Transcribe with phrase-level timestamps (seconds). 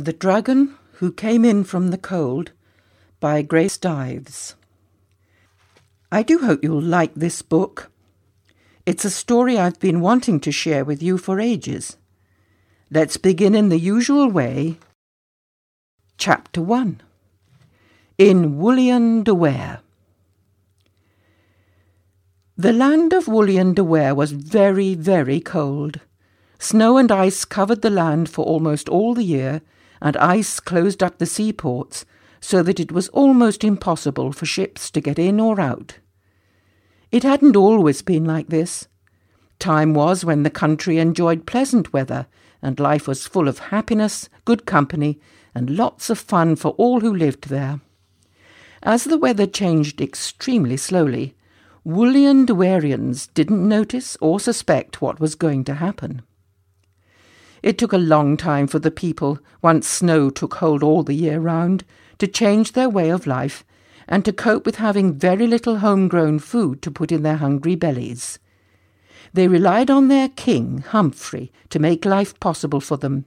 [0.00, 2.52] The Dragon Who Came In From the Cold
[3.20, 4.54] by Grace Dives.
[6.10, 7.90] I do hope you'll like this book.
[8.86, 11.98] It's a story I've been wanting to share with you for ages.
[12.90, 14.78] Let's begin in the usual way.
[16.16, 17.02] Chapter 1
[18.16, 19.80] In Woollion de Ware.
[22.56, 26.00] The land of Woollion de Ware was very, very cold.
[26.58, 29.60] Snow and ice covered the land for almost all the year,
[30.00, 32.04] and ice closed up the seaports
[32.40, 35.98] so that it was almost impossible for ships to get in or out.
[37.12, 38.88] It hadn't always been like this.
[39.58, 42.26] Time was when the country enjoyed pleasant weather,
[42.62, 45.20] and life was full of happiness, good company,
[45.54, 47.80] and lots of fun for all who lived there.
[48.82, 51.34] As the weather changed extremely slowly,
[51.84, 56.22] Woollion Dewarians didn't notice or suspect what was going to happen.
[57.62, 61.38] It took a long time for the people, once snow took hold all the year
[61.38, 61.84] round,
[62.18, 63.64] to change their way of life
[64.08, 68.38] and to cope with having very little homegrown food to put in their hungry bellies.
[69.32, 73.24] They relied on their king, Humphrey, to make life possible for them.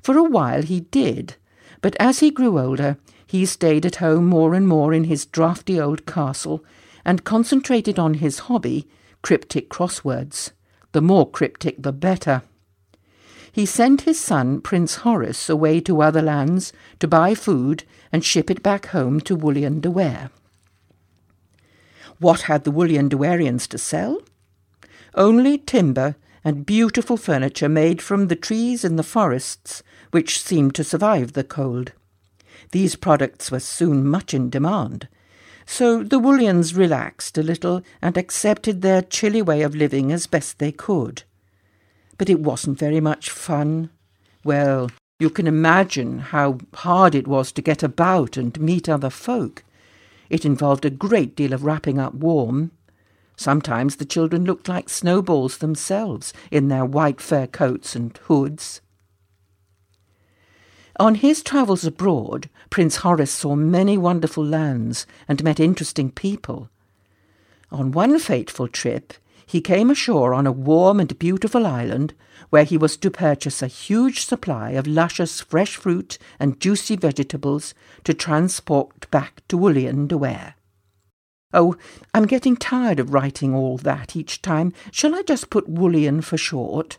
[0.00, 1.36] For a while he did,
[1.82, 2.96] but as he grew older,
[3.26, 6.64] he stayed at home more and more in his draughty old castle
[7.04, 8.88] and concentrated on his hobby,
[9.22, 10.52] cryptic crosswords.
[10.92, 12.42] The more cryptic, the better
[13.56, 18.50] he sent his son, Prince Horace, away to other lands to buy food and ship
[18.50, 20.28] it back home to Woollion de Ware.
[22.18, 24.20] What had the Woollion Dewarians to sell?
[25.14, 30.84] Only timber and beautiful furniture made from the trees in the forests which seemed to
[30.84, 31.92] survive the cold.
[32.72, 35.08] These products were soon much in demand,
[35.64, 40.58] so the Woollions relaxed a little and accepted their chilly way of living as best
[40.58, 41.22] they could
[42.18, 43.90] but it wasn't very much fun.
[44.44, 49.64] Well, you can imagine how hard it was to get about and meet other folk.
[50.28, 52.72] It involved a great deal of wrapping up warm.
[53.36, 58.80] Sometimes the children looked like snowballs themselves in their white fur coats and hoods.
[60.98, 66.70] On his travels abroad, Prince Horace saw many wonderful lands and met interesting people.
[67.70, 69.12] On one fateful trip,
[69.46, 72.12] he came ashore on a warm and beautiful island
[72.50, 77.72] where he was to purchase a huge supply of luscious fresh fruit and juicy vegetables
[78.04, 79.72] to transport back to
[80.06, 80.54] de Ware.
[81.52, 81.76] Oh,
[82.12, 84.72] I'm getting tired of writing all that each time.
[84.90, 86.98] Shall I just put Woollion for short?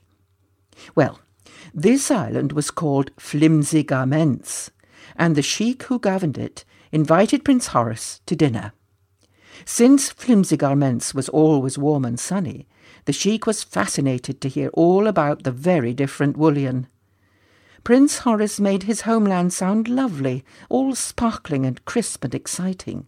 [0.95, 1.19] Well,
[1.73, 4.71] this island was called Flimsy Garments,
[5.15, 8.71] and the sheik who governed it invited Prince Horace to dinner.
[9.65, 12.67] Since Flimsy Garments was always warm and sunny,
[13.05, 16.87] the sheik was fascinated to hear all about the very different Woollion.
[17.83, 23.07] Prince Horace made his homeland sound lovely, all sparkling and crisp and exciting.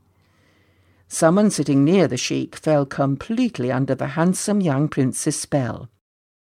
[1.09, 5.89] Someone sitting near the sheik fell completely under the handsome young prince's spell.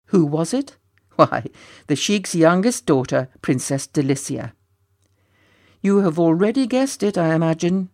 [0.06, 0.76] Who was it?
[1.16, 1.46] Why,
[1.88, 4.52] the sheik's youngest daughter, Princess Delicia.
[5.82, 7.90] You have already guessed it, I imagine.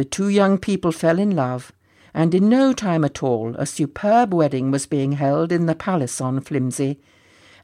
[0.00, 1.72] The two young people fell in love,
[2.14, 6.22] and in no time at all a superb wedding was being held in the palace
[6.22, 6.98] on Flimsy,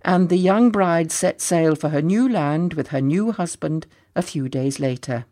[0.02, 4.20] and the young bride set sail for her new land with her new husband a
[4.20, 5.24] few days later.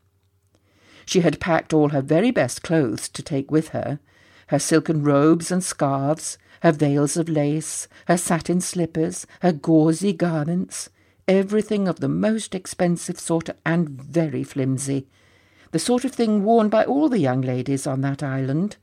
[1.04, 4.00] She had packed all her very best clothes to take with her
[4.46, 10.88] her silken robes and scarves, her veils of lace, her satin slippers, her gauzy garments,
[11.28, 15.06] everything of the most expensive sort and very flimsy,
[15.74, 18.76] the sort of thing worn by all the young ladies on that island.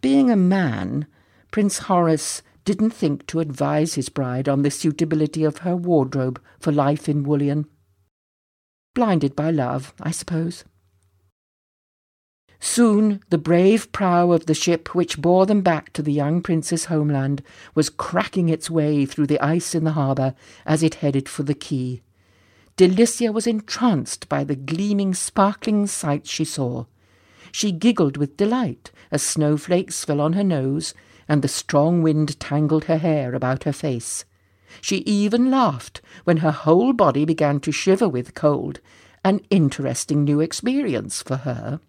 [0.00, 1.06] Being a man,
[1.50, 6.72] Prince Horace didn't think to advise his bride on the suitability of her wardrobe for
[6.72, 7.66] life in Woollion.
[8.94, 10.64] Blinded by love, I suppose.
[12.58, 16.86] Soon the brave prow of the ship which bore them back to the young prince's
[16.86, 17.42] homeland
[17.74, 21.54] was cracking its way through the ice in the harbour as it headed for the
[21.54, 22.00] quay.
[22.78, 26.84] Delicia was entranced by the gleaming, sparkling sights she saw.
[27.50, 30.94] She giggled with delight as snowflakes fell on her nose
[31.28, 34.24] and the strong wind tangled her hair about her face.
[34.80, 38.78] She even laughed when her whole body began to shiver with cold,
[39.24, 41.80] an interesting new experience for her.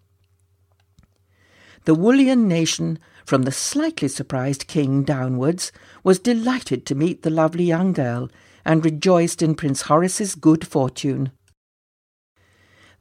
[1.84, 5.70] The Woollion nation, from the slightly surprised king downwards,
[6.02, 8.28] was delighted to meet the lovely young girl
[8.64, 11.32] and rejoiced in Prince Horace's good fortune.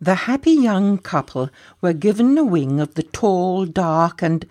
[0.01, 1.49] The happy young couple
[1.81, 4.45] were given a wing of the tall, dark, and,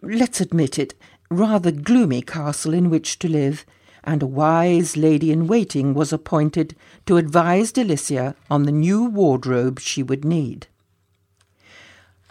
[0.00, 0.94] let's admit it,
[1.28, 3.66] rather gloomy castle in which to live,
[4.04, 6.76] and a wise lady in waiting was appointed
[7.06, 10.68] to advise Delicia on the new wardrobe she would need.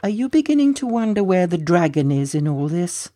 [0.02, 3.10] Are you beginning to wonder where the dragon is in all this?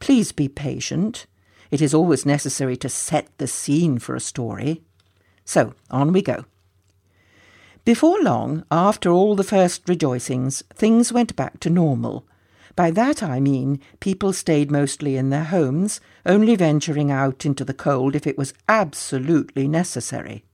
[0.00, 1.26] Please be patient.
[1.70, 4.82] It is always necessary to set the scene for a story.
[5.44, 6.44] So, on we go.
[7.84, 12.26] Before long, after all the first rejoicings, things went back to normal.
[12.76, 17.74] By that I mean people stayed mostly in their homes, only venturing out into the
[17.74, 20.44] cold if it was absolutely necessary.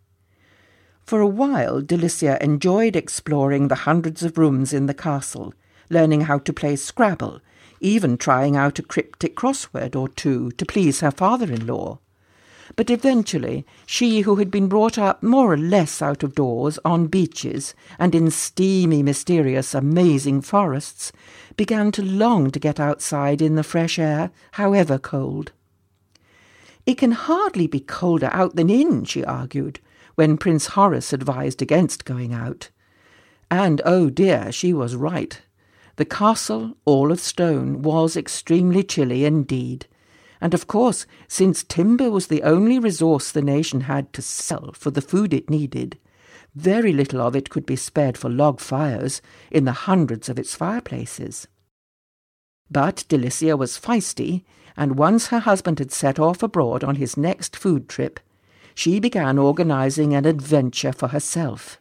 [1.05, 5.53] For a while, Delicia enjoyed exploring the hundreds of rooms in the castle,
[5.91, 7.41] learning how to play Scrabble,
[7.85, 11.99] even trying out a cryptic crossword or two to please her father in law.
[12.77, 17.09] But eventually, she who had been brought up more or less out of doors, on
[17.09, 21.13] beaches, and in steamy, mysterious, amazing forests,
[21.59, 25.53] began to long to get outside in the fresh air, however cold.
[26.87, 29.79] It can hardly be colder out than in, she argued,
[30.15, 32.71] when Prince Horace advised against going out.
[33.51, 35.41] And, oh dear, she was right.
[35.97, 39.87] The castle, all of stone, was extremely chilly indeed.
[40.41, 44.91] And of course, since timber was the only resource the nation had to sell for
[44.91, 45.99] the food it needed,
[46.55, 49.21] very little of it could be spared for log fires
[49.51, 51.49] in the hundreds of its fireplaces.
[52.71, 54.45] But Delicia was feisty,
[54.77, 58.21] and once her husband had set off abroad on his next food trip,
[58.75, 61.81] she began organizing an adventure for herself.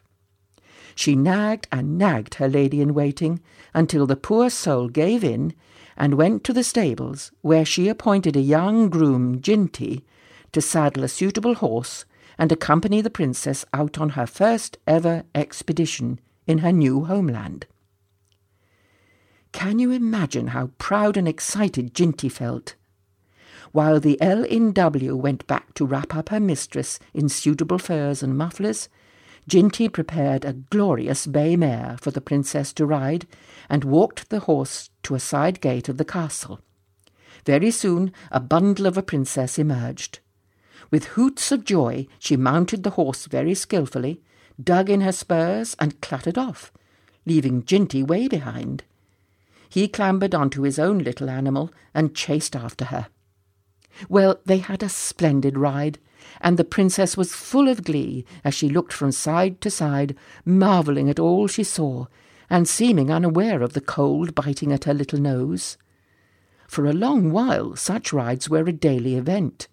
[0.94, 3.40] She nagged and nagged her lady in waiting
[3.72, 5.54] until the poor soul gave in
[5.96, 10.04] and went to the stables, where she appointed a young groom, Ginty,
[10.52, 12.04] to saddle a suitable horse
[12.38, 17.66] and accompany the princess out on her first ever expedition in her new homeland.
[19.52, 22.74] Can you imagine how proud and excited Ginty felt?
[23.70, 28.22] While the L in W went back to wrap up her mistress in suitable furs
[28.22, 28.88] and mufflers,
[29.46, 33.26] Ginty prepared a glorious bay mare for the princess to ride,
[33.68, 36.60] and walked the horse to a side gate of the castle.
[37.44, 40.20] Very soon a bundle of a princess emerged.
[40.90, 44.22] With hoots of joy she mounted the horse very skilfully,
[44.62, 46.72] dug in her spurs, and clattered off,
[47.26, 48.84] leaving Ginty way behind.
[49.68, 53.08] He clambered onto his own little animal and chased after her.
[54.08, 55.98] Well, they had a splendid ride,
[56.40, 61.08] and the princess was full of glee as she looked from side to side, marvelling
[61.08, 62.06] at all she saw,
[62.50, 65.76] and seeming unaware of the cold biting at her little nose.
[66.68, 69.68] For a long while such rides were a daily event.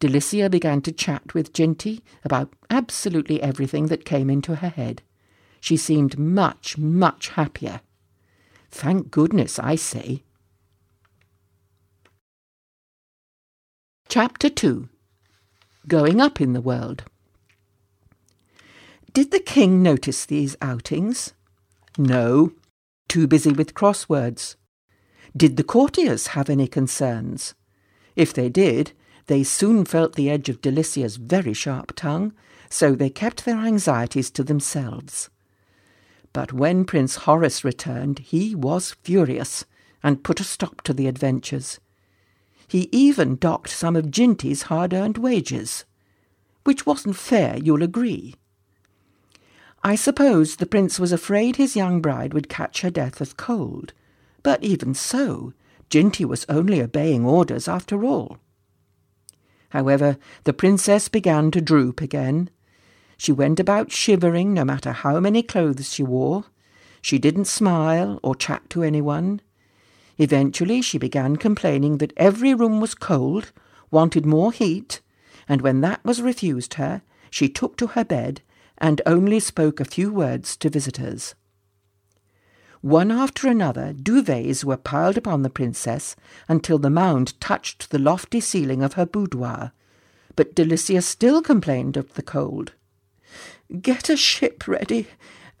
[0.00, 5.02] Delicia began to chat with Ginty about absolutely everything that came into her head.
[5.60, 7.80] She seemed much, much happier.
[8.70, 10.22] Thank goodness, I say.
[14.08, 14.88] Chapter 2
[15.86, 17.04] Going Up in the World
[19.14, 21.32] Did the king notice these outings?
[21.96, 22.52] No,
[23.08, 24.56] too busy with crosswords.
[25.36, 27.54] Did the courtiers have any concerns?
[28.16, 28.92] If they did,
[29.28, 32.34] they soon felt the edge of Delicia's very sharp tongue,
[32.68, 35.30] so they kept their anxieties to themselves.
[36.32, 39.64] But when Prince Horace returned, he was furious,
[40.02, 41.80] and put a stop to the adventures.
[42.68, 45.84] He even docked some of Ginty's hard earned wages.
[46.64, 48.34] Which wasn't fair, you'll agree.
[49.82, 53.94] I suppose the prince was afraid his young bride would catch her death of cold,
[54.42, 55.54] but even so,
[55.88, 58.38] Ginty was only obeying orders after all.
[59.70, 62.50] However, the princess began to droop again.
[63.16, 66.44] She went about shivering no matter how many clothes she wore.
[67.00, 69.40] She didn't smile or chat to anyone.
[70.18, 73.52] Eventually she began complaining that every room was cold,
[73.90, 75.00] wanted more heat,
[75.48, 78.42] and when that was refused her, she took to her bed
[78.78, 81.34] and only spoke a few words to visitors.
[82.80, 86.14] One after another, duvets were piled upon the princess
[86.48, 89.72] until the mound touched the lofty ceiling of her boudoir,
[90.36, 92.72] but Delicia still complained of the cold.
[93.80, 95.08] Get a ship ready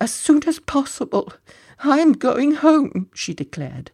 [0.00, 1.32] as soon as possible.
[1.80, 3.90] I'm going home, she declared.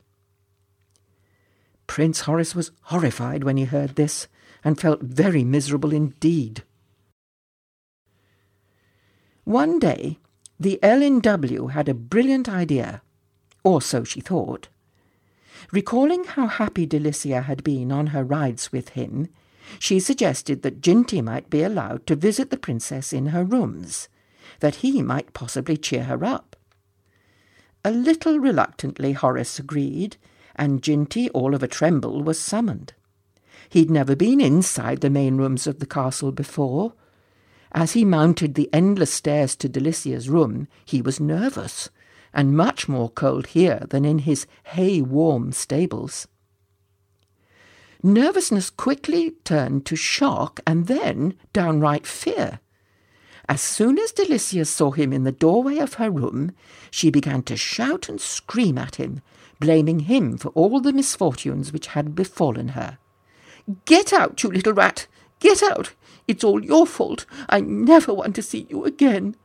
[1.95, 4.27] Prince Horace was horrified when he heard this,
[4.65, 6.65] and felt very miserable indeed.
[9.45, 10.19] One day,
[10.59, 11.69] the L.N.W.
[11.69, 13.01] had a brilliant idea,
[13.63, 14.67] or so she thought.
[15.71, 19.29] Recalling how happy Delicia had been on her rides with him,
[19.79, 24.09] she suggested that Ginty might be allowed to visit the princess in her rooms,
[24.59, 26.57] that he might possibly cheer her up.
[27.85, 30.17] A little reluctantly Horace agreed,
[30.57, 32.93] and Ginty, all of a tremble, was summoned.
[33.69, 36.93] He'd never been inside the main rooms of the castle before.
[37.73, 41.91] As he mounted the endless stairs to Delicia's room, he was nervous,
[42.33, 46.29] and much more cold here than in his hay-warm stables.
[48.03, 52.61] Nervousness quickly turned to shock and then downright fear.
[53.49, 56.53] As soon as Delicia saw him in the doorway of her room,
[56.91, 59.23] she began to shout and scream at him,
[59.61, 62.99] blaming him for all the misfortunes which had befallen her.
[63.85, 65.07] Get out, you little rat!
[65.41, 65.93] Get out!
[66.27, 67.27] It's all your fault!
[67.49, 69.37] I never want to see you again!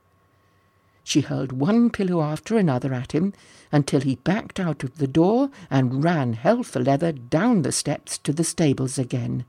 [1.03, 3.33] She hurled one pillow after another at him
[3.71, 8.17] until he backed out of the door and ran hell for leather down the steps
[8.19, 9.45] to the stables again.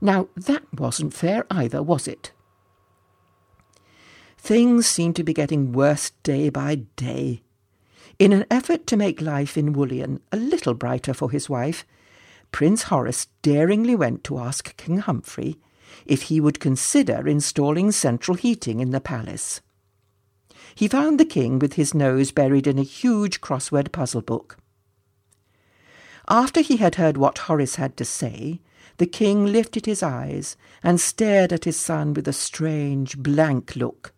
[0.00, 2.32] Now that wasn't fair either, was it?
[4.36, 7.42] Things seemed to be getting worse day by day.
[8.20, 11.86] In an effort to make life in Woollion a little brighter for his wife,
[12.52, 15.58] Prince Horace daringly went to ask King Humphrey
[16.04, 19.62] if he would consider installing central heating in the palace.
[20.74, 24.58] He found the king with his nose buried in a huge crossword puzzle book.
[26.28, 28.60] After he had heard what Horace had to say,
[28.98, 34.12] the king lifted his eyes and stared at his son with a strange, blank look.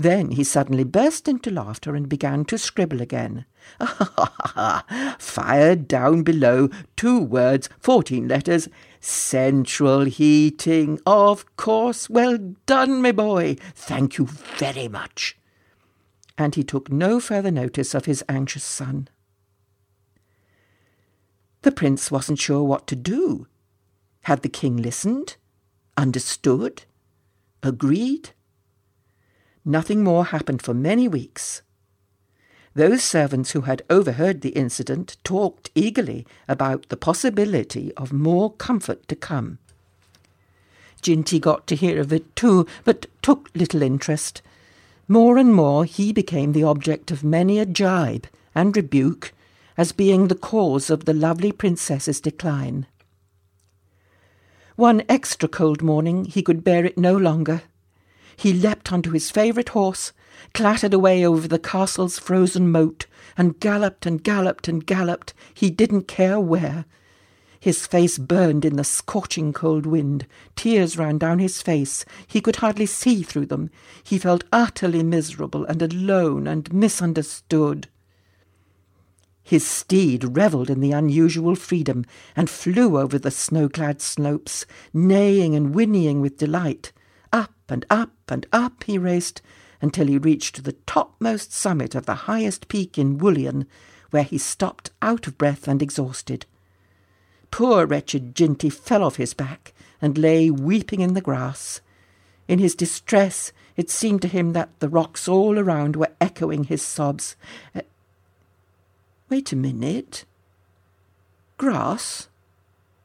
[0.00, 3.44] Then he suddenly burst into laughter and began to scribble again.
[5.18, 8.70] Fired down below, two words, fourteen letters.
[9.00, 12.08] Central heating, of course.
[12.08, 13.56] Well done, my boy.
[13.74, 15.36] Thank you very much.
[16.38, 19.08] And he took no further notice of his anxious son.
[21.60, 23.48] The prince wasn't sure what to do.
[24.22, 25.36] Had the king listened?
[25.98, 26.84] Understood?
[27.62, 28.30] Agreed?
[29.64, 31.62] Nothing more happened for many weeks.
[32.74, 39.06] Those servants who had overheard the incident talked eagerly about the possibility of more comfort
[39.08, 39.58] to come.
[41.02, 44.42] Ginty got to hear of it too, but took little interest.
[45.08, 49.32] More and more he became the object of many a jibe and rebuke
[49.76, 52.86] as being the cause of the lovely princess's decline.
[54.76, 57.62] One extra cold morning he could bear it no longer.
[58.40, 60.14] He leapt onto his favourite horse,
[60.54, 63.04] clattered away over the castle's frozen moat,
[63.36, 66.86] and galloped and galloped and galloped, he didn't care where.
[67.60, 70.26] His face burned in the scorching cold wind.
[70.56, 72.06] Tears ran down his face.
[72.26, 73.68] He could hardly see through them.
[74.02, 77.88] He felt utterly miserable and alone and misunderstood.
[79.42, 85.74] His steed revelled in the unusual freedom and flew over the snow-clad slopes, neighing and
[85.74, 86.92] whinnying with delight.
[87.70, 89.42] And up and up he raced
[89.80, 93.66] until he reached the topmost summit of the highest peak in Woollion,
[94.10, 96.46] where he stopped out of breath and exhausted.
[97.50, 101.80] Poor wretched Ginty fell off his back and lay weeping in the grass.
[102.48, 106.82] In his distress, it seemed to him that the rocks all around were echoing his
[106.82, 107.36] sobs.
[107.74, 107.82] Uh,
[109.28, 110.24] wait a minute.
[111.58, 112.28] Grass?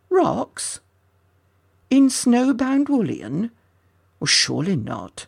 [0.09, 0.79] Rocks?
[1.89, 3.51] In snowbound Woollion?
[4.23, 5.27] Surely not.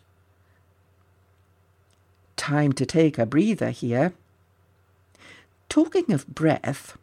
[2.36, 4.12] Time to take a breather here.
[5.68, 6.96] Talking of breath,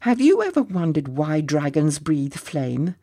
[0.00, 2.96] have you ever wondered why dragons breathe flame?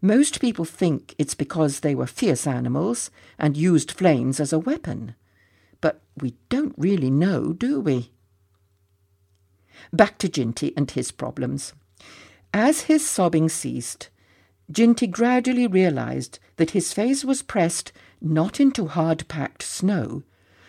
[0.00, 5.14] Most people think it's because they were fierce animals and used flames as a weapon.
[5.80, 8.10] But we don't really know, do we?
[9.92, 11.72] Back to Ginty and his problems.
[12.54, 14.08] As his sobbing ceased,
[14.70, 17.90] Ginty gradually realized that his face was pressed
[18.20, 20.22] not into hard packed snow,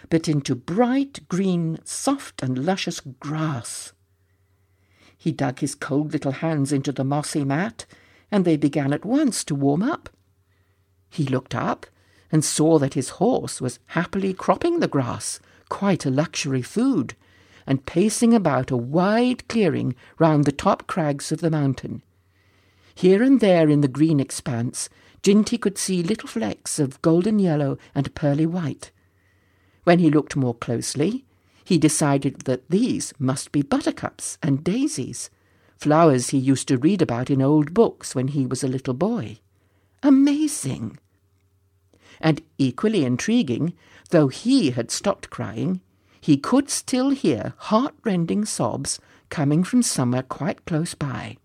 [0.10, 3.92] but into bright green, soft and luscious grass.
[5.18, 7.86] He dug his cold little hands into the mossy mat,
[8.32, 10.08] and they began at once to warm up.
[11.10, 11.86] He looked up
[12.32, 17.18] and saw that his horse was happily cropping the grass, quite a luxury food,
[17.68, 22.02] and pacing about a wide clearing round the top crags of the mountain.
[22.96, 24.88] Here and there in the green expanse,
[25.24, 28.92] Ginty could see little flecks of golden yellow and pearly white.
[29.84, 31.26] When he looked more closely,
[31.64, 35.30] he decided that these must be buttercups and daisies,
[35.78, 39.40] flowers he used to read about in old books when he was a little boy.
[40.02, 40.98] Amazing!
[42.20, 43.74] And equally intriguing,
[44.10, 45.82] though he had stopped crying,
[46.20, 49.00] he could still hear heart-rending sobs
[49.30, 51.38] coming from somewhere quite close by.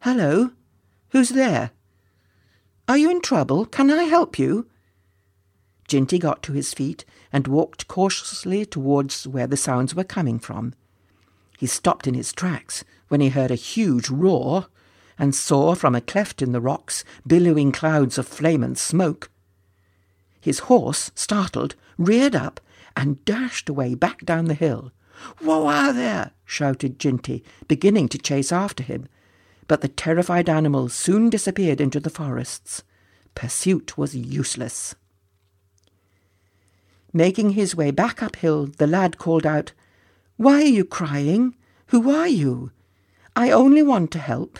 [0.00, 0.50] Hello?
[1.10, 1.72] Who's there?
[2.90, 3.66] Are you in trouble?
[3.66, 4.66] Can I help you?
[5.86, 10.74] Ginty got to his feet and walked cautiously towards where the sounds were coming from.
[11.56, 12.82] He stopped in his tracks.
[13.06, 14.66] when he heard a huge roar
[15.16, 19.30] and saw from a cleft in the rocks billowing clouds of flame and smoke.
[20.40, 22.60] His horse, startled, reared up
[22.96, 24.90] and dashed away back down the hill.
[25.38, 26.32] Whoa are there?
[26.44, 29.06] shouted Ginty, beginning to chase after him.
[29.70, 32.82] But the terrified animal soon disappeared into the forests.
[33.36, 34.96] Pursuit was useless.
[37.12, 39.70] Making his way back uphill, the lad called out,
[40.36, 41.54] Why are you crying?
[41.90, 42.72] Who are you?
[43.36, 44.58] I only want to help.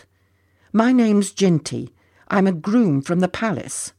[0.71, 1.93] My name's Ginty.
[2.29, 3.91] I'm a groom from the palace.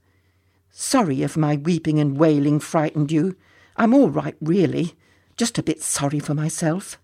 [0.70, 3.36] Sorry if my weeping and wailing frightened you.
[3.76, 4.94] I'm all right, really.
[5.36, 6.98] Just a bit sorry for myself.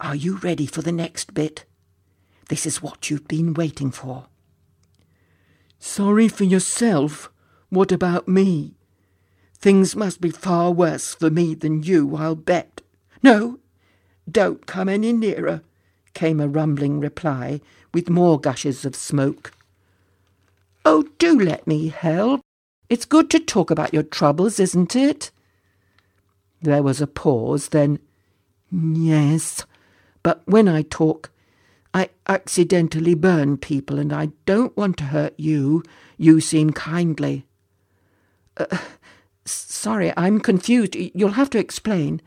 [0.00, 1.64] Are you ready for the next bit?
[2.48, 4.26] This is what you've been waiting for.
[5.78, 7.30] Sorry for yourself?
[7.68, 8.74] What about me?
[9.54, 12.80] Things must be far worse for me than you, I'll bet.
[13.22, 13.58] No,
[14.30, 15.62] don't come any nearer,
[16.14, 17.60] came a rumbling reply,
[17.92, 19.52] with more gushes of smoke.
[20.84, 22.40] Oh, do let me help.
[22.88, 25.30] It's good to talk about your troubles, isn't it?
[26.62, 27.98] There was a pause, then,
[28.70, 29.64] Yes,
[30.22, 31.30] but when I talk,
[31.94, 35.82] I accidentally burn people, and I don't want to hurt you.
[36.16, 37.46] You seem kindly.
[38.56, 38.78] Uh,
[39.44, 40.94] sorry, I'm confused.
[40.94, 42.20] You'll have to explain.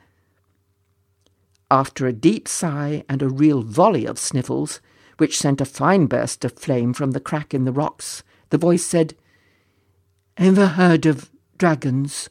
[1.70, 4.82] After a deep sigh and a real volley of sniffles,
[5.18, 8.86] which sent a fine burst of flame from the crack in the rocks, the voice
[8.86, 9.16] said,
[10.38, 12.30] Ever heard of dragons?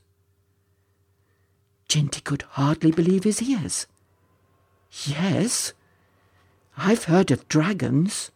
[1.88, 3.86] Ginty could hardly believe his ears.
[5.06, 5.72] Yes,
[6.76, 8.30] I've heard of dragons.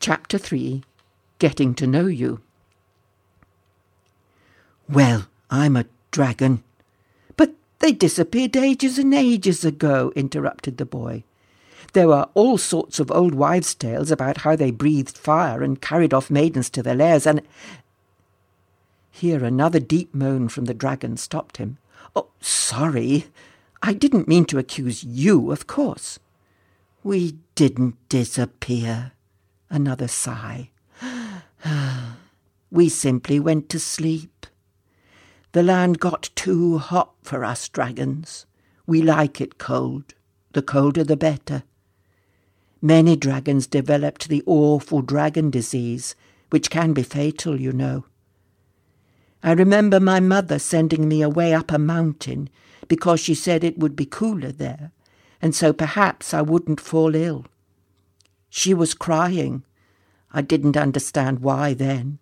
[0.00, 0.82] Chapter 3
[1.38, 2.40] Getting to Know You.
[4.88, 6.62] Well, I'm a dragon.
[7.36, 11.24] But they disappeared ages and ages ago, interrupted the boy.
[11.92, 16.14] There were all sorts of old wives' tales about how they breathed fire and carried
[16.14, 17.42] off maidens to their lairs, and.
[19.10, 21.78] Here another deep moan from the dragon stopped him.
[22.14, 23.26] Oh, sorry.
[23.82, 26.18] I didn't mean to accuse you, of course.
[27.02, 29.12] We didn't disappear.
[29.70, 30.70] Another sigh.
[32.70, 34.46] we simply went to sleep.
[35.52, 38.46] The land got too hot for us dragons.
[38.86, 40.14] We like it cold.
[40.52, 41.62] The colder the better.
[42.80, 46.14] Many dragons developed the awful dragon disease,
[46.50, 48.04] which can be fatal, you know.
[49.42, 52.50] I remember my mother sending me away up a mountain
[52.88, 54.92] because she said it would be cooler there,
[55.40, 57.46] and so perhaps I wouldn't fall ill.
[58.48, 59.64] She was crying.
[60.32, 62.18] I didn't understand why then,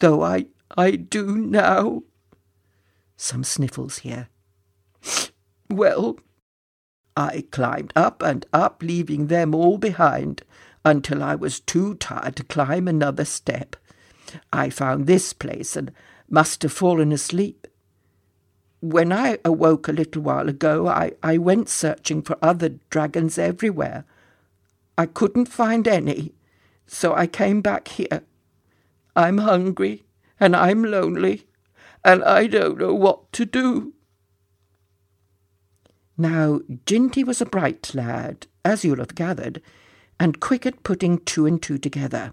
[0.00, 2.02] though I I do now.
[3.16, 4.28] Some sniffles here.
[5.70, 6.18] Well,
[7.16, 10.42] I climbed up and up, leaving them all behind,
[10.84, 13.76] until I was too tired to climb another step.
[14.52, 15.92] I found this place and
[16.32, 17.68] must have fallen asleep.
[18.80, 24.04] When I awoke a little while ago, I, I went searching for other dragons everywhere.
[24.96, 26.32] I couldn't find any,
[26.86, 28.22] so I came back here.
[29.14, 30.04] I'm hungry,
[30.40, 31.46] and I'm lonely,
[32.02, 33.92] and I don't know what to do.
[36.16, 39.60] Now, Ginty was a bright lad, as you'll have gathered,
[40.18, 42.32] and quick at putting two and two together.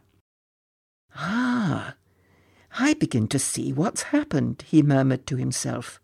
[1.16, 1.96] Ah,
[2.82, 6.00] I begin to see what's happened, he murmured to himself.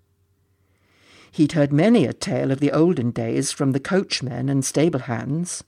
[1.31, 5.63] He'd heard many a tale of the olden days from the coachmen and stable hands.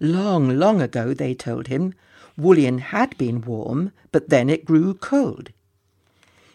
[0.00, 1.92] Long, long ago, they told him,
[2.38, 5.50] Woollion had been warm, but then it grew cold.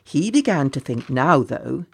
[0.04, 1.86] He began to think now, though,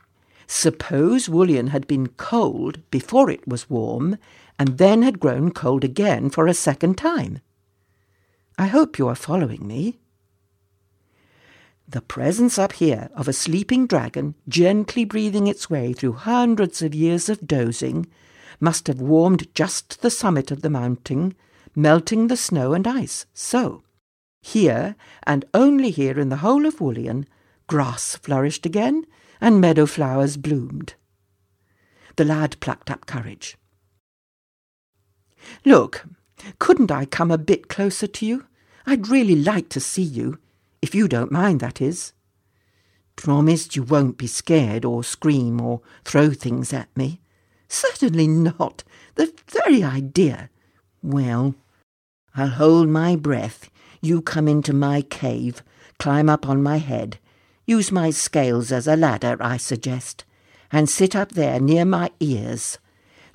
[0.48, 4.18] suppose Woollion had been cold before it was warm,
[4.58, 7.42] and then had grown cold again for a second time.
[8.58, 10.00] I hope you are following me.
[11.89, 16.93] The presence up here of a sleeping dragon gently breathing its way through hundreds of
[16.93, 18.08] years of dozing
[18.60, 21.34] must have warmed just the summit of the mountain,
[21.76, 23.26] melting the snow and ice.
[23.34, 23.84] So,
[24.41, 27.26] here, and only here in the whole of Woollion,
[27.67, 29.06] grass flourished again,
[29.39, 30.95] and meadow flowers bloomed.
[32.17, 33.58] The lad plucked up courage.
[35.63, 36.06] Look,
[36.60, 38.45] couldn't I come a bit closer to you?
[38.86, 40.39] I'd really like to see you.
[40.82, 42.13] If you don't mind, that is.
[43.16, 47.20] Promised you won't be scared or scream or throw things at me.
[47.68, 48.84] Certainly not.
[49.16, 50.50] The very idea.
[51.02, 51.56] Well,
[52.36, 53.70] I'll hold my breath.
[54.02, 55.63] You come into my cave,
[55.98, 57.18] climb up on my head.
[57.66, 60.24] Use my scales as a ladder, I suggest,
[60.72, 62.78] and sit up there near my ears.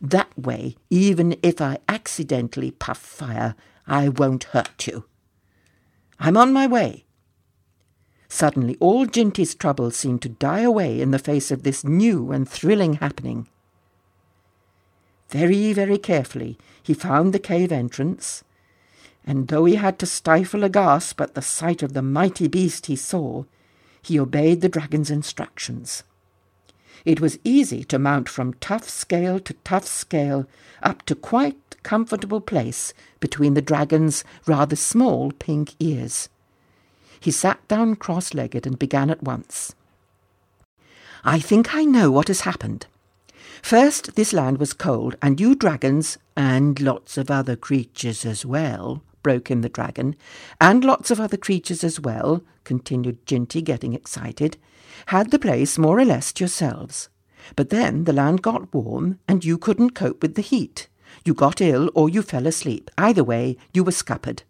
[0.00, 3.54] That way, even if I accidentally puff fire,
[3.86, 5.04] I won't hurt you.
[6.18, 7.04] I'm on my way.
[8.32, 12.48] Suddenly, all Ginty's troubles seemed to die away in the face of this new and
[12.48, 13.46] thrilling happening.
[15.28, 18.42] Very, very carefully, he found the cave entrance,
[19.26, 22.86] and though he had to stifle a gasp at the sight of the mighty beast
[22.86, 23.44] he saw,
[24.00, 26.02] he obeyed the dragon's instructions.
[27.04, 30.46] It was easy to mount from tough scale to tough scale
[30.82, 36.30] up to quite a comfortable place between the dragon's rather small pink ears.
[37.22, 39.76] He sat down cross legged and began at once.
[41.22, 42.86] I think I know what has happened.
[43.62, 49.04] First, this land was cold, and you dragons, and lots of other creatures as well,
[49.22, 50.16] broke in the dragon,
[50.60, 54.56] and lots of other creatures as well, continued Ginty, getting excited,
[55.06, 57.08] had the place more or less to yourselves.
[57.54, 60.88] But then the land got warm, and you couldn't cope with the heat.
[61.24, 62.90] You got ill, or you fell asleep.
[62.98, 64.42] Either way, you were scuppered.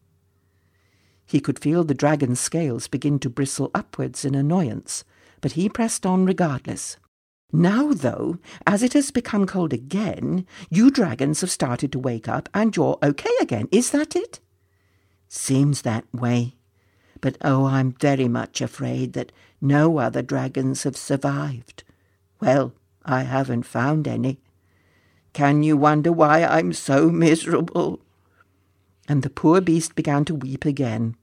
[1.33, 5.03] He could feel the dragon's scales begin to bristle upwards in annoyance,
[5.41, 6.99] but he pressed on regardless.
[7.51, 12.51] Now, though, as it has become cold again, you dragons have started to wake up
[12.53, 13.67] and you're okay again.
[13.73, 14.41] Is that it?
[15.27, 16.57] Seems that way.
[17.23, 21.83] But oh, I'm very much afraid that no other dragons have survived.
[22.43, 22.75] Well,
[23.07, 24.39] I haven't found any.
[25.33, 28.01] Can you wonder why I'm so miserable?
[29.09, 31.17] And the poor beast began to weep again.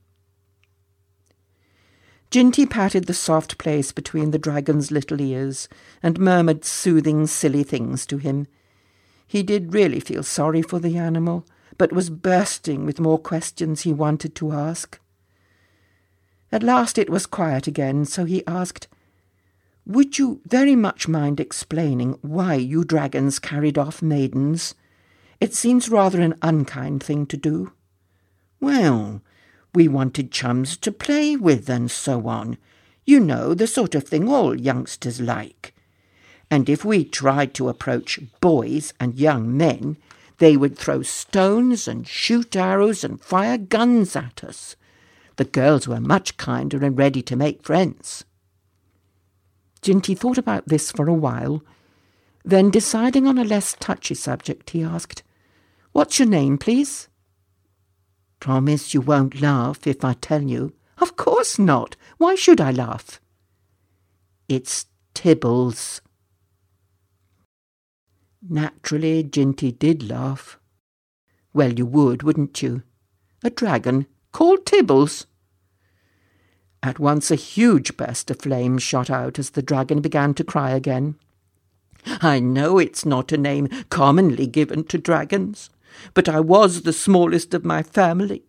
[2.32, 5.68] Ginty patted the soft place between the dragon's little ears
[6.04, 8.46] and murmured soothing, silly things to him.
[9.26, 11.46] He did really feel sorry for the animal,
[11.78, 15.00] but was bursting with more questions he wanted to ask.
[16.52, 18.88] At last it was quiet again, so he asked,
[19.88, 24.76] Would you very much mind explaining why you dragons carried off maidens?
[25.40, 27.72] It seems rather an unkind thing to do.
[28.60, 29.22] Well,
[29.74, 32.58] we wanted chums to play with and so on.
[33.06, 35.74] You know, the sort of thing all youngsters like.
[36.52, 39.98] And if we tried to approach boys and young men,
[40.40, 44.76] they would throw stones and shoot arrows and fire guns at us.
[45.36, 48.26] The girls were much kinder and ready to make friends.
[49.82, 51.64] Ginty thought about this for a while.
[52.44, 55.24] Then, deciding on a less touchy subject, he asked,
[55.92, 57.09] What's your name, please?
[58.40, 60.74] Promise you won't laugh if I tell you.
[61.00, 61.96] Of course not.
[62.18, 63.20] Why should I laugh?
[64.48, 66.02] It's Tibbles.
[68.48, 70.60] Naturally, Ginty did laugh.
[71.54, 72.84] Well, you would, wouldn't you?
[73.44, 75.26] A dragon called Tibbles.
[76.82, 80.72] At once a huge burst of flame shot out as the dragon began to cry
[80.72, 81.16] again.
[82.06, 85.70] I know it's not a name commonly given to dragons,
[86.14, 88.44] but I was the smallest of my family,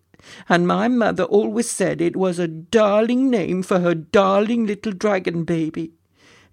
[0.49, 5.45] and my mother always said it was a darling name for her darling little dragon
[5.45, 5.93] baby.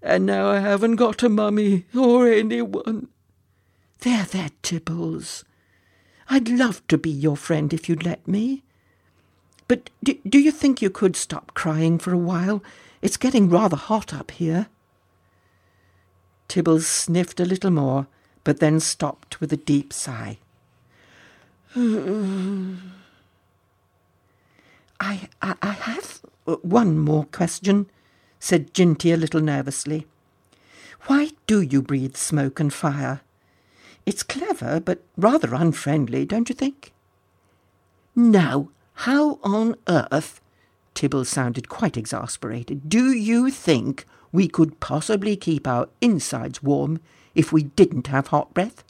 [0.02, 3.08] And now I haven't got a mummy or anyone.
[4.00, 5.44] There, there, Tibbles.
[6.30, 8.62] I'd love to be your friend if you'd let me.
[9.66, 12.62] But do, do you think you could stop crying for a while?
[13.02, 14.68] It's getting rather hot up here.
[16.48, 18.06] Tibbles sniffed a little more,
[18.44, 20.38] but then stopped with a deep sigh.
[24.98, 26.20] I, I, I have
[26.62, 27.88] one more question,
[28.40, 30.08] said Ginty a little nervously.
[31.06, 33.20] Why do you breathe smoke and fire?
[34.04, 36.92] It's clever, but rather unfriendly, don't you think?
[38.16, 40.40] Now, how on earth,
[40.94, 46.98] Tibble sounded quite exasperated, do you think we could possibly keep our insides warm
[47.36, 48.82] if we didn't have hot breath?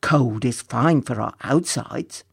[0.00, 2.24] Cold is fine for our outsides,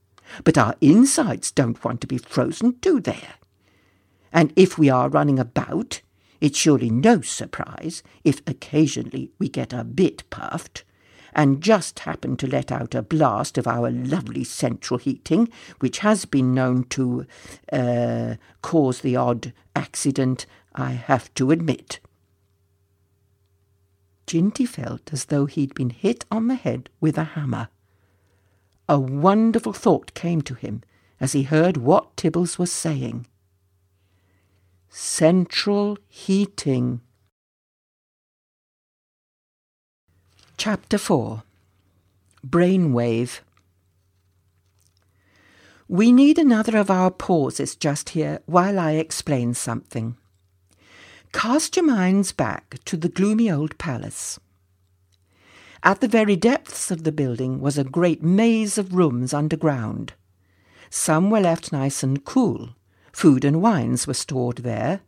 [0.43, 3.27] but our insides don't want to be frozen, do they?
[4.31, 6.01] And if we are running about,
[6.39, 10.83] it's surely no surprise if occasionally we get a bit puffed
[11.33, 15.47] and just happen to let out a blast of our lovely central heating,
[15.79, 17.25] which has been known to
[17.71, 21.99] uh, cause the odd accident, I have to admit.
[24.27, 27.69] Ginty felt as though he'd been hit on the head with a hammer.
[28.89, 30.83] A wonderful thought came to him
[31.19, 33.25] as he heard what Tibbles was saying.
[34.89, 36.99] Central heating.
[40.57, 41.43] Chapter 4
[42.45, 43.39] Brainwave
[45.87, 50.17] We need another of our pauses just here while I explain something.
[51.31, 54.39] Cast your minds back to the gloomy old palace.
[55.83, 60.13] At the very depths of the building was a great maze of rooms underground.
[60.89, 62.69] Some were left nice and cool.
[63.11, 65.01] Food and wines were stored there.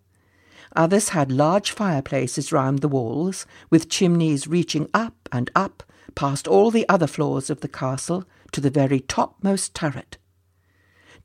[0.76, 5.84] Others had large fireplaces round the walls, with chimneys reaching up and up
[6.16, 10.18] past all the other floors of the castle to the very topmost turret.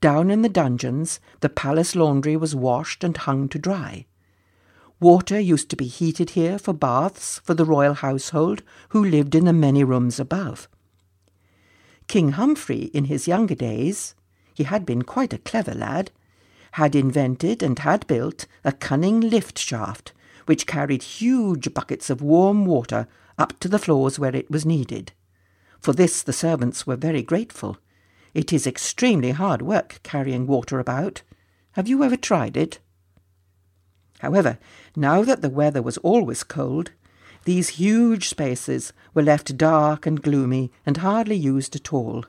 [0.00, 4.07] Down in the dungeons, the palace laundry was washed and hung to dry.
[5.05, 9.45] Water used to be heated here for baths for the royal household who lived in
[9.45, 10.67] the many rooms above.
[12.09, 14.14] King Humphrey, in his younger days,
[14.55, 16.11] he had been quite a clever lad,
[16.81, 20.14] had invented and had built a cunning lift shaft
[20.47, 25.12] which carried huge buckets of warm water up to the floors where it was needed.
[25.81, 27.77] For this the servants were very grateful.
[28.33, 31.21] It is extremely hard work carrying water about.
[31.73, 32.79] Have you ever tried it?
[34.24, 34.56] However,
[34.96, 36.92] now that the weather was always cold,
[37.44, 42.24] these huge spaces were left dark and gloomy and hardly used at all.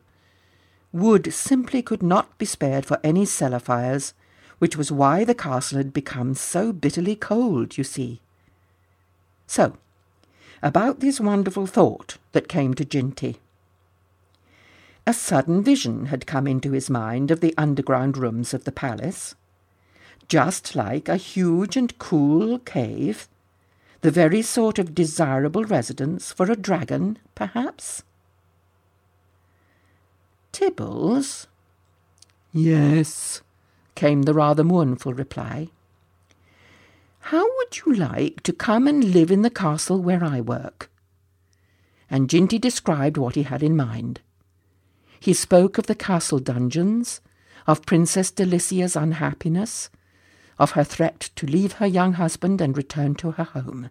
[0.91, 4.13] Wood simply could not be spared for any cellar fires,
[4.59, 8.19] which was why the castle had become so bitterly cold, you see.
[9.47, 9.77] So,
[10.61, 13.37] about this wonderful thought that came to Ginty.
[15.07, 19.33] A sudden vision had come into his mind of the underground rooms of the palace.
[20.27, 23.27] Just like a huge and cool cave,
[24.01, 28.03] the very sort of desirable residence for a dragon, perhaps?
[30.51, 31.47] Tibbles?
[32.51, 33.41] Yes,
[33.95, 35.69] came the rather mournful reply.
[37.19, 40.89] How would you like to come and live in the castle where I work?
[42.09, 44.21] And Ginty described what he had in mind.
[45.19, 47.21] He spoke of the castle dungeons,
[47.65, 49.89] of Princess Delicia's unhappiness,
[50.57, 53.89] of her threat to leave her young husband and return to her home.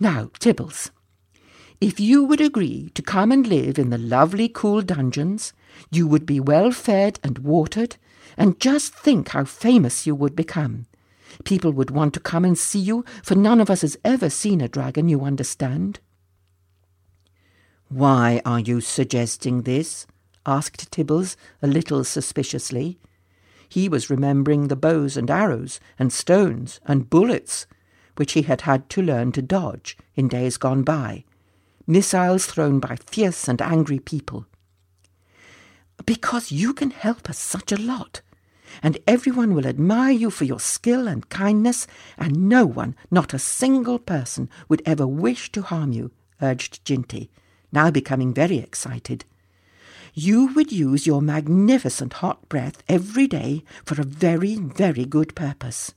[0.00, 0.90] Now, Tibbles,
[1.80, 5.52] if you would agree to come and live in the lovely cool dungeons,
[5.90, 7.96] you would be well fed and watered,
[8.36, 10.86] and just think how famous you would become.
[11.44, 14.60] People would want to come and see you, for none of us has ever seen
[14.60, 16.00] a dragon, you understand.
[17.88, 20.06] Why are you suggesting this?
[20.46, 22.98] asked Tibbles, a little suspiciously.
[23.74, 27.66] He was remembering the bows and arrows and stones and bullets
[28.14, 31.24] which he had had to learn to dodge in days gone by,
[31.84, 34.46] missiles thrown by fierce and angry people.
[36.06, 38.20] Because you can help us such a lot,
[38.80, 43.40] and everyone will admire you for your skill and kindness, and no one, not a
[43.40, 47.28] single person, would ever wish to harm you, urged Ginty,
[47.72, 49.24] now becoming very excited.
[50.14, 55.92] You would use your magnificent hot breath every day for a very, very good purpose.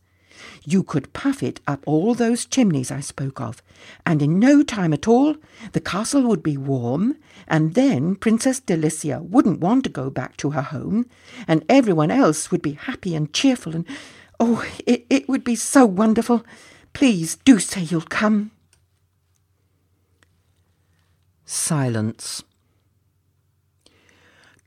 [0.66, 3.62] You could puff it up all those chimneys I spoke of,
[4.06, 5.36] and in no time at all
[5.74, 7.16] the castle would be warm,
[7.48, 11.08] and then Princess Delicia wouldn't want to go back to her home,
[11.48, 13.86] and everyone else would be happy and cheerful, and
[14.40, 16.44] oh, it, it would be so wonderful.
[16.94, 18.52] Please do say you'll come.
[21.46, 22.44] Silence.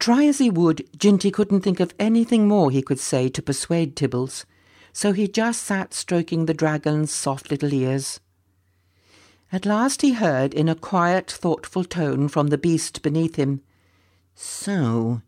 [0.01, 3.95] Try as he would, Ginty couldn't think of anything more he could say to persuade
[3.95, 4.45] Tibbles
[4.93, 8.21] so he just sat stroking the dragon's soft little ears.
[9.53, 13.63] At last he heard, in a quiet, thoughtful tone from the beast beneath him,
[14.35, 15.23] So,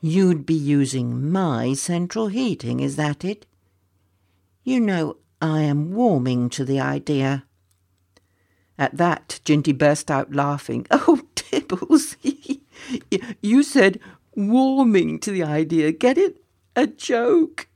[0.00, 3.46] you'd be using my central heating, is that it?
[4.62, 7.44] You know, I am warming to the idea.
[8.78, 10.86] At that, Ginty burst out laughing.
[10.92, 12.16] Oh, Tibbles,
[13.42, 14.00] you said
[14.34, 15.92] warming to the idea.
[15.92, 16.42] Get it?
[16.76, 17.68] A joke.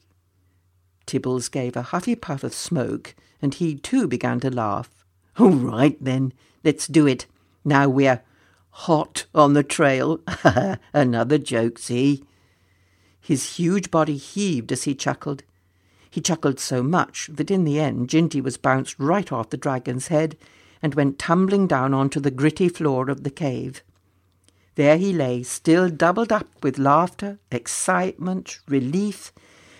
[1.06, 4.90] Tibbles gave a huffy puff of smoke, and he too began to laugh.
[5.38, 6.32] All right, then,
[6.64, 7.26] let's do it.
[7.64, 8.22] Now we're
[8.70, 10.20] hot on the trail.
[10.92, 12.24] Another joke, see?
[13.20, 15.42] His huge body heaved as he chuckled.
[16.10, 20.08] He chuckled so much that in the end Ginty was bounced right off the dragon's
[20.08, 20.36] head
[20.82, 23.82] and went tumbling down onto the gritty floor of the cave.
[24.76, 29.32] There he lay, still doubled up with laughter, excitement, relief,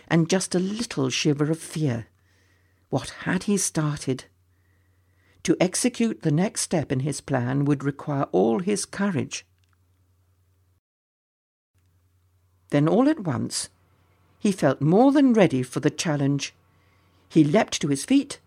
[0.08, 2.06] and just a little shiver of fear.
[2.88, 4.24] What had he started?
[5.42, 9.44] To execute the next step in his plan would require all his courage.
[12.70, 13.68] Then all at once
[14.38, 16.54] he felt more than ready for the challenge.
[17.28, 18.38] He leapt to his feet,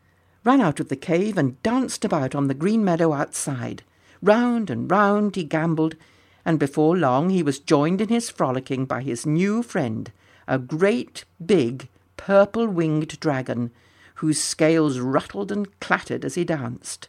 [0.43, 3.83] ran out of the cave, and danced about on the green meadow outside.
[4.21, 5.95] Round and round he gambolled,
[6.49, 10.11] and before long he was joined in his frolicking by his new friend,
[10.47, 13.69] a great big purple winged dragon
[14.15, 17.07] whose scales rattled and clattered as he danced.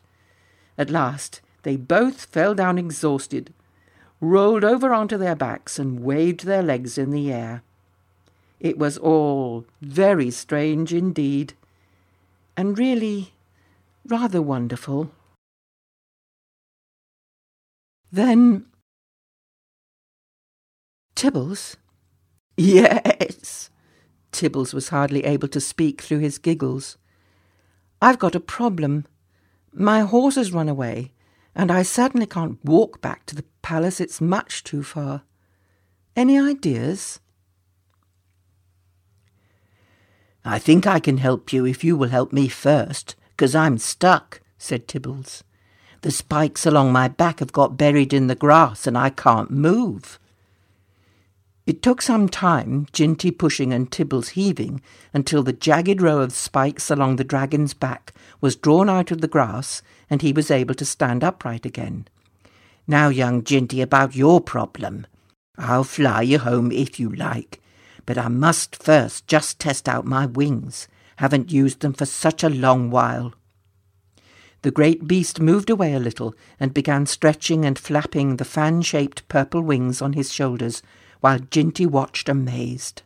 [0.76, 3.55] At last they both fell down exhausted,
[4.20, 7.62] rolled over onto their backs, and waved their legs in the air.
[8.61, 11.55] It was all very strange indeed,
[12.59, 13.33] and really
[14.07, 15.11] rather wonderful.
[18.12, 18.66] Then
[21.20, 21.76] Tibbles?
[22.56, 23.68] Yes.
[24.33, 26.96] Tibbles was hardly able to speak through his giggles.
[28.00, 29.04] I've got a problem.
[29.70, 31.12] My horse has run away,
[31.54, 34.00] and I certainly can't walk back to the palace.
[34.00, 35.24] It's much too far.
[36.16, 37.20] Any ideas?
[40.42, 44.40] I think I can help you if you will help me first, because I'm stuck,
[44.56, 45.42] said Tibbles.
[46.00, 50.18] The spikes along my back have got buried in the grass, and I can't move.
[51.70, 54.83] It took some time, Ginty pushing and Tibbles heaving,
[55.14, 59.28] until the jagged row of spikes along the dragon's back was drawn out of the
[59.28, 59.80] grass,
[60.11, 62.09] and he was able to stand upright again.
[62.88, 65.06] Now, young Ginty, about your problem.
[65.56, 67.61] I'll fly you home if you like,
[68.04, 70.88] but I must first just test out my wings.
[71.18, 73.33] Haven't used them for such a long while.
[74.62, 79.28] The great beast moved away a little and began stretching and flapping the fan shaped
[79.28, 80.83] purple wings on his shoulders,
[81.20, 83.02] while Ginty watched amazed.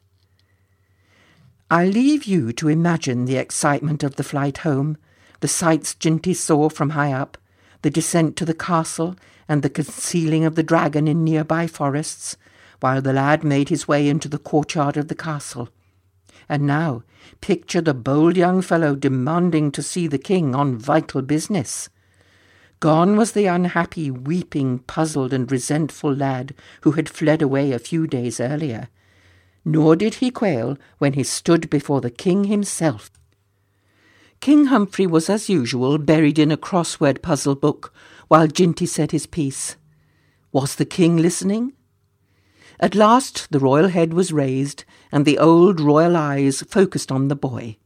[1.70, 4.96] I leave you to imagine the excitement of the flight home,
[5.40, 7.36] the sights Ginty saw from high up,
[7.82, 9.16] the descent to the castle,
[9.48, 12.36] and the concealing of the dragon in nearby forests,
[12.80, 15.68] while the lad made his way into the courtyard of the castle.
[16.48, 17.02] And now,
[17.40, 21.88] picture the bold young fellow demanding to see the king on vital business.
[22.80, 28.06] Gone was the unhappy, weeping, puzzled, and resentful lad who had fled away a few
[28.06, 28.88] days earlier.
[29.64, 33.10] Nor did he quail when he stood before the king himself.
[34.40, 37.94] King Humphrey was, as usual, buried in a crossword puzzle book
[38.28, 39.76] while Ginty said his piece.
[40.52, 41.72] Was the king listening?
[42.78, 47.36] At last the royal head was raised, and the old royal eyes focused on the
[47.36, 47.78] boy.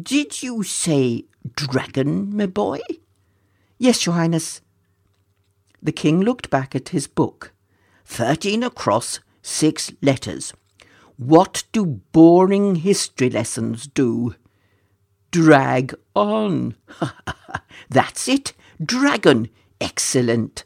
[0.00, 1.24] Did you say
[1.56, 2.80] dragon, my boy?
[3.82, 4.60] Yes, Your Highness.
[5.82, 7.54] The king looked back at his book.
[8.04, 10.52] Thirteen across, six letters.
[11.16, 14.34] What do boring history lessons do?
[15.30, 16.74] Drag on.
[17.88, 18.52] That's it.
[18.84, 19.48] Dragon.
[19.80, 20.64] Excellent.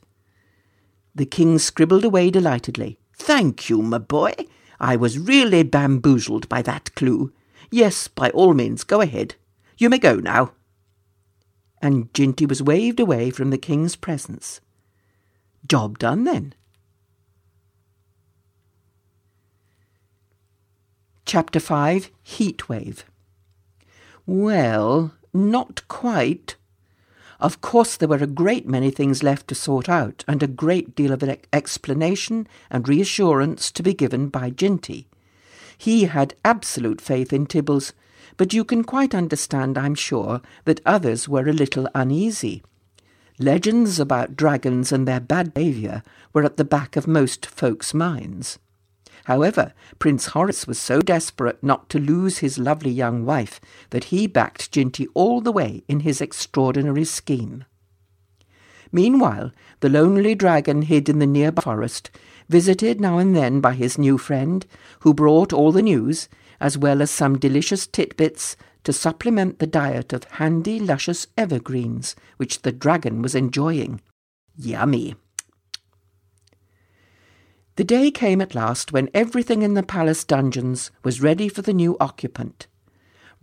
[1.15, 2.99] The king scribbled away delightedly.
[3.17, 4.33] Thank you, my boy.
[4.81, 7.33] I was really bamboozled by that clue.
[7.71, 9.37] Yes, by all means, go ahead.
[9.79, 10.51] You may go now
[11.85, 14.63] and Ginty was waved away from the king's presence.
[15.69, 16.55] Job done then.
[21.27, 23.05] Chapter 5 Heat Wave.
[24.25, 26.57] Well, not quite.
[27.39, 30.95] Of course, there were a great many things left to sort out, and a great
[30.95, 35.07] deal of explanation and reassurance to be given by Ginty.
[35.77, 37.93] He had absolute faith in Tibbles,
[38.37, 42.63] but you can quite understand, I'm sure, that others were a little uneasy.
[43.39, 48.59] Legends about dragons and their bad behaviour were at the back of most folks' minds.
[49.25, 54.27] However, Prince Horace was so desperate not to lose his lovely young wife that he
[54.27, 57.65] backed Ginty all the way in his extraordinary scheme.
[58.93, 62.11] Meanwhile, the lonely dragon hid in the nearby forest,
[62.49, 64.65] visited now and then by his new friend,
[65.01, 66.29] who brought all the news,
[66.65, 72.63] as well as some delicious titbits to supplement the diet of handy, luscious evergreens which
[72.63, 74.01] the dragon was enjoying.
[74.57, 75.15] Yummy!
[77.77, 81.75] The day came at last when everything in the palace dungeons was ready for the
[81.75, 82.67] new occupant.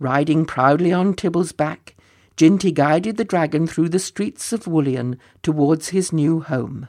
[0.00, 1.94] Riding proudly on Tibble's back,
[2.36, 6.88] Ginty guided the dragon through the streets of Woollion towards his new home.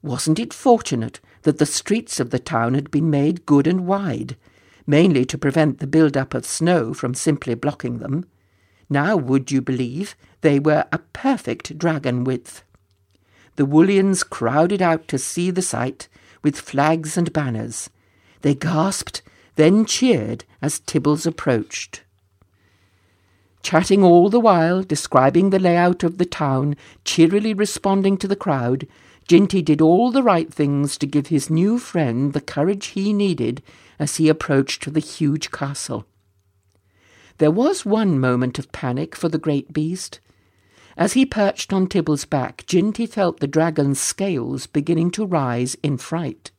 [0.00, 4.38] Wasn't it fortunate that the streets of the town had been made good and wide,
[4.86, 8.26] mainly to prevent the build-up of snow from simply blocking them.
[8.90, 12.62] Now, would you believe, they were a perfect dragon width.
[13.56, 16.08] The Woollians crowded out to see the sight,
[16.42, 17.88] with flags and banners.
[18.42, 19.22] They gasped,
[19.56, 22.02] then cheered as Tibbles approached.
[23.62, 28.86] Chatting all the while, describing the layout of the town, cheerily responding to the crowd,
[29.26, 33.62] Ginty did all the right things to give his new friend the courage he needed
[33.98, 36.06] as he approached the huge castle.
[37.38, 40.20] There was one moment of panic for the great beast.
[40.96, 45.98] As he perched on Tibble's back, Ginty felt the dragon's scales beginning to rise in
[45.98, 46.52] fright.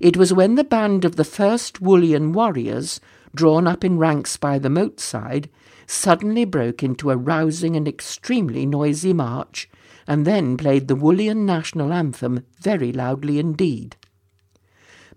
[0.00, 3.00] It was when the band of the first Woollian warriors
[3.34, 5.48] drawn up in ranks by the moat side,
[5.86, 9.68] suddenly broke into a rousing and extremely noisy march,
[10.06, 13.96] and then played the Woollian national anthem very loudly indeed.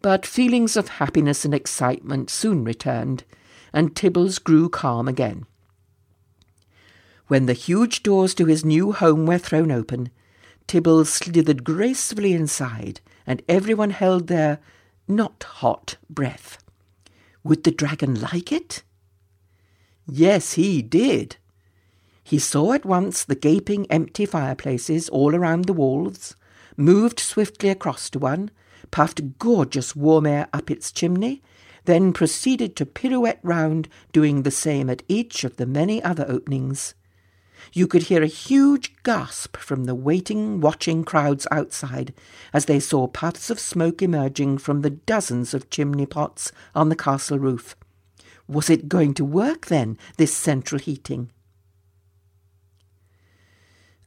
[0.02, 3.24] But feelings of happiness and excitement soon returned,
[3.74, 5.46] and Tibbles grew calm again.
[7.28, 10.10] When the huge doors to his new home were thrown open,
[10.68, 14.60] Tibbles slithered gracefully inside, and everyone held their
[15.08, 16.64] not hot breath.
[17.44, 18.84] Would the dragon like it?
[20.08, 21.36] Yes, he did.
[22.24, 26.36] He saw at once the gaping empty fireplaces all around the walls,
[26.78, 28.52] moved swiftly across to one,
[28.92, 31.42] puffed gorgeous warm air up its chimney,
[31.86, 36.94] then proceeded to pirouette round, doing the same at each of the many other openings.
[37.74, 42.14] You could hear a huge gasp from the waiting, watching crowds outside
[42.54, 46.96] as they saw puffs of smoke emerging from the dozens of chimney pots on the
[46.96, 47.76] castle roof.
[48.48, 51.30] Was it going to work then, this central heating?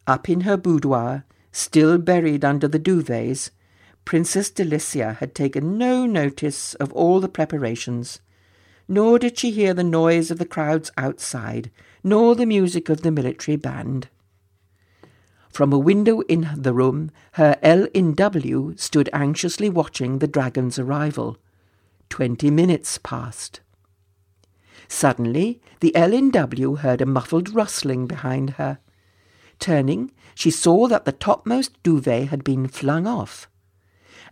[0.07, 3.51] Up in her boudoir, still buried under the duvets,
[4.05, 8.21] Princess Delicia had taken no notice of all the preparations,
[8.89, 11.71] nor did she hear the noise of the crowds outside,
[12.03, 14.09] nor the music of the military band.
[15.49, 18.75] From a window in the room, her L.N.W.
[18.77, 21.39] stood anxiously watching the dragon's arrival.
[22.09, 23.61] Twenty minutes passed.
[24.89, 26.77] Suddenly, the L.N.W.
[26.77, 28.79] heard a muffled rustling behind her.
[29.59, 33.49] Turning, she saw that the topmost duvet had been flung off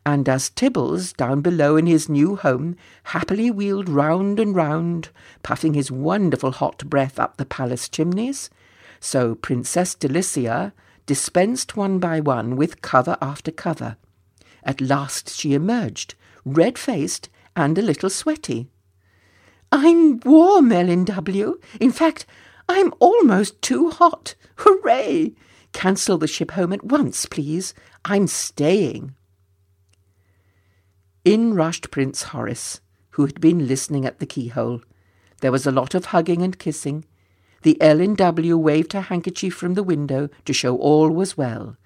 [0.04, 5.10] and as Tibbles, down below in his new home, happily wheeled round and round,
[5.42, 8.50] puffing his wonderful hot breath up the palace chimneys,
[8.98, 10.72] so Princess Delicia
[11.06, 13.96] dispensed one by one with cover after cover.
[14.62, 18.68] At last she emerged, red-faced and a little sweaty.
[19.72, 21.60] I'm warm, Ellen W.
[21.80, 22.26] In fact,
[22.68, 24.34] I'm almost too hot.
[24.56, 25.34] Hooray!
[25.72, 27.74] Cancel the ship home at once, please.
[28.04, 29.14] I'm staying.
[31.24, 34.80] In rushed Prince Horace, who had been listening at the keyhole.
[35.42, 37.04] There was a lot of hugging and kissing.
[37.60, 38.56] The L.N.W.
[38.56, 41.76] waved her handkerchief from the window to show all was well.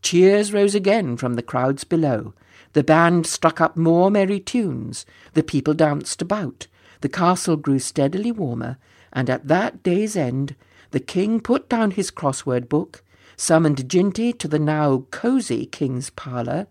[0.00, 2.32] Cheers rose again from the crowds below.
[2.72, 5.04] The band struck up more merry tunes.
[5.34, 6.66] The people danced about.
[7.02, 8.78] The castle grew steadily warmer,
[9.12, 10.56] and at that day's end
[10.90, 13.04] the king put down his crossword book,
[13.36, 16.66] summoned Ginty to the now cosy king's parlour,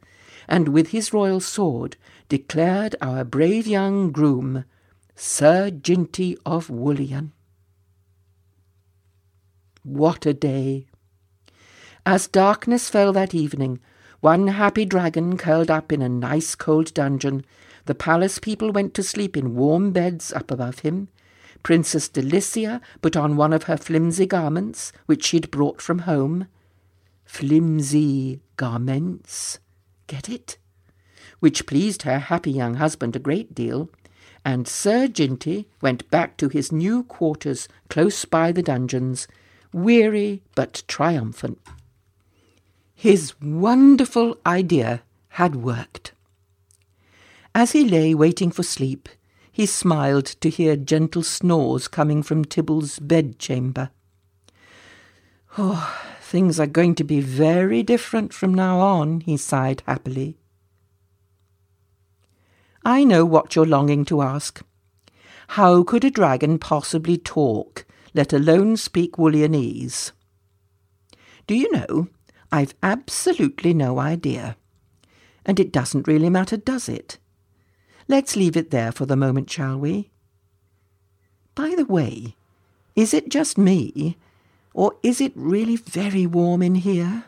[0.49, 1.95] and with his royal sword
[2.27, 4.65] declared our brave young groom
[5.15, 7.31] Sir Ginty of Woollion.
[9.83, 10.87] What a day!
[12.05, 13.79] As darkness fell that evening,
[14.21, 17.45] one happy dragon curled up in a nice cold dungeon,
[17.85, 21.09] the palace people went to sleep in warm beds up above him.
[21.63, 26.47] Princess Delicia put on one of her flimsy garments, which she'd brought from home.
[27.25, 29.59] Flimsy garments.
[30.09, 30.57] Get it?
[31.39, 33.91] Which pleased her happy young husband a great deal,
[34.43, 39.27] and Sir Ginty went back to his new quarters close by the dungeons,
[39.71, 41.59] weary but triumphant.
[42.95, 46.13] His wonderful idea had worked.
[47.53, 49.09] As he lay waiting for sleep,
[49.51, 53.91] he smiled to hear gentle snores coming from Tibble's bedchamber.
[55.55, 55.95] Oh,
[56.29, 60.37] Things are going to be very different from now on, he sighed happily.
[62.85, 64.61] I know what you're longing to ask.
[65.47, 70.11] How could a dragon possibly talk, let alone speak Woollianese?
[71.47, 72.09] Do you know,
[72.51, 74.55] I've absolutely no idea.
[75.47, 77.17] And it doesn't really matter, does it?
[78.07, 80.11] Let's leave it there for the moment, shall we?
[81.55, 82.35] By the way,
[82.95, 84.15] is it just me
[84.73, 87.25] or is it really very warm in here?